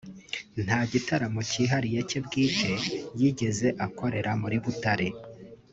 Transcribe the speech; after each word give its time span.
nta 0.65 0.79
gitaramo 0.91 1.39
cyihariye 1.49 1.99
cye 2.09 2.19
bwite 2.25 2.69
yigeze 3.19 3.67
akorera 3.85 4.31
muri 4.41 4.55
Butare 4.63 5.07